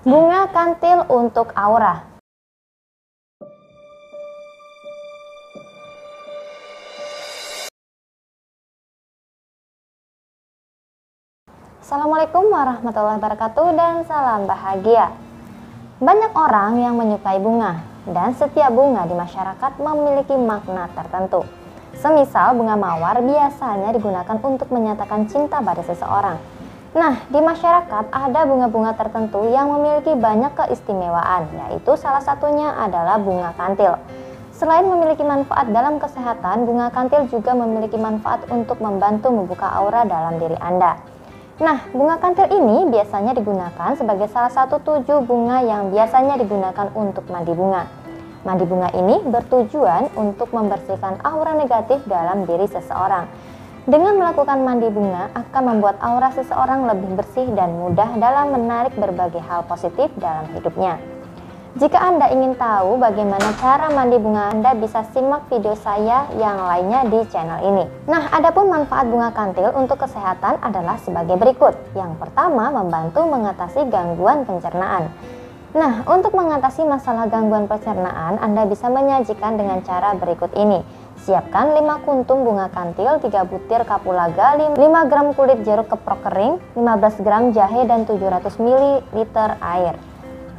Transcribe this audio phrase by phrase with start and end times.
[0.00, 2.08] Bunga kantil untuk aura.
[11.84, 15.12] Assalamualaikum warahmatullahi wabarakatuh dan salam bahagia.
[16.00, 21.44] Banyak orang yang menyukai bunga dan setiap bunga di masyarakat memiliki makna tertentu.
[21.92, 26.59] Semisal bunga mawar biasanya digunakan untuk menyatakan cinta pada seseorang
[26.90, 33.54] Nah, di masyarakat ada bunga-bunga tertentu yang memiliki banyak keistimewaan, yaitu salah satunya adalah bunga
[33.54, 33.94] kantil.
[34.50, 40.42] Selain memiliki manfaat dalam kesehatan, bunga kantil juga memiliki manfaat untuk membantu membuka aura dalam
[40.42, 40.98] diri Anda.
[41.62, 47.22] Nah, bunga kantil ini biasanya digunakan sebagai salah satu tujuh bunga yang biasanya digunakan untuk
[47.30, 47.86] mandi bunga.
[48.42, 53.30] Mandi bunga ini bertujuan untuk membersihkan aura negatif dalam diri seseorang
[53.90, 59.42] dengan melakukan mandi bunga akan membuat aura seseorang lebih bersih dan mudah dalam menarik berbagai
[59.42, 60.94] hal positif dalam hidupnya.
[61.74, 67.06] Jika Anda ingin tahu bagaimana cara mandi bunga Anda bisa simak video saya yang lainnya
[67.06, 67.84] di channel ini.
[68.06, 71.74] Nah, adapun manfaat bunga kantil untuk kesehatan adalah sebagai berikut.
[71.94, 75.14] Yang pertama, membantu mengatasi gangguan pencernaan.
[75.70, 80.82] Nah, untuk mengatasi masalah gangguan pencernaan, Anda bisa menyajikan dengan cara berikut ini.
[81.18, 84.78] Siapkan 5 kuntum bunga kantil, 3 butir kapulaga, 5
[85.10, 89.94] gram kulit jeruk keprok kering, 15 gram jahe dan 700 ml air.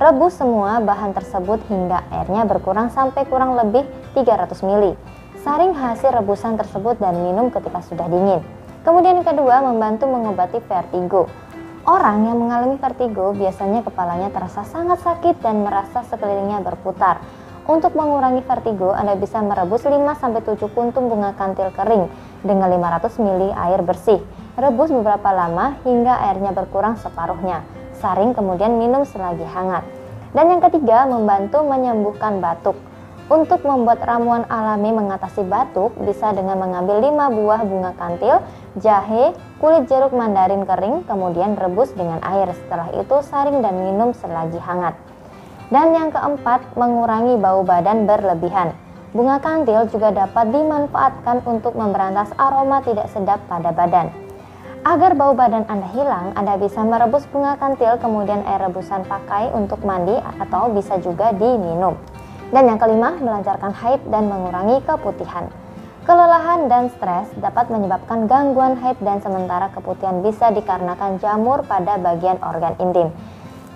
[0.02, 3.86] Rebus semua bahan tersebut hingga airnya berkurang sampai kurang lebih
[4.18, 4.98] 300 ml.
[5.42, 8.42] Saring hasil rebusan tersebut dan minum ketika sudah dingin.
[8.82, 11.30] Kemudian kedua, membantu mengobati vertigo.
[11.82, 17.22] Orang yang mengalami vertigo biasanya kepalanya terasa sangat sakit dan merasa sekelilingnya berputar.
[17.72, 22.12] Untuk mengurangi vertigo, Anda bisa merebus 5-7 puntung bunga kantil kering
[22.44, 24.20] dengan 500 ml air bersih.
[24.60, 27.64] Rebus beberapa lama hingga airnya berkurang separuhnya.
[28.04, 29.88] Saring kemudian minum selagi hangat.
[30.36, 32.76] Dan yang ketiga, membantu menyembuhkan batuk.
[33.32, 38.44] Untuk membuat ramuan alami mengatasi batuk, bisa dengan mengambil 5 buah bunga kantil,
[38.84, 39.32] jahe,
[39.64, 42.52] kulit jeruk mandarin kering, kemudian rebus dengan air.
[42.52, 45.11] Setelah itu saring dan minum selagi hangat.
[45.72, 48.76] Dan yang keempat, mengurangi bau badan berlebihan.
[49.16, 54.12] Bunga kantil juga dapat dimanfaatkan untuk memberantas aroma tidak sedap pada badan.
[54.84, 59.80] Agar bau badan Anda hilang, Anda bisa merebus bunga kantil kemudian air rebusan pakai untuk
[59.88, 61.96] mandi atau bisa juga diminum.
[62.52, 65.48] Dan yang kelima, melancarkan haid dan mengurangi keputihan.
[66.04, 72.42] Kelelahan dan stres dapat menyebabkan gangguan haid dan sementara keputihan bisa dikarenakan jamur pada bagian
[72.44, 73.08] organ intim.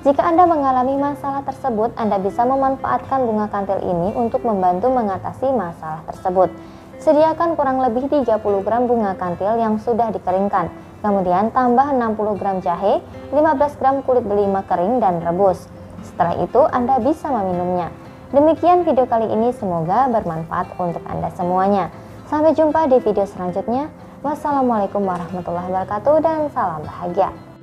[0.05, 6.05] Jika Anda mengalami masalah tersebut, Anda bisa memanfaatkan bunga kantil ini untuk membantu mengatasi masalah
[6.05, 6.53] tersebut.
[7.01, 10.69] Sediakan kurang lebih 30 gram bunga kantil yang sudah dikeringkan.
[11.01, 13.01] Kemudian tambah 60 gram jahe,
[13.33, 15.65] 15 gram kulit delima kering dan rebus.
[16.05, 17.89] Setelah itu Anda bisa meminumnya.
[18.29, 21.89] Demikian video kali ini semoga bermanfaat untuk Anda semuanya.
[22.29, 23.89] Sampai jumpa di video selanjutnya.
[24.21, 27.54] Wassalamualaikum warahmatullahi wabarakatuh dan salam bahagia.